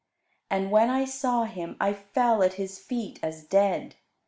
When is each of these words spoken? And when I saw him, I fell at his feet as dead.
And 0.49 0.71
when 0.71 0.89
I 0.89 1.05
saw 1.05 1.43
him, 1.43 1.77
I 1.79 1.93
fell 1.93 2.41
at 2.41 2.53
his 2.55 2.79
feet 2.79 3.19
as 3.21 3.43
dead. 3.43 3.97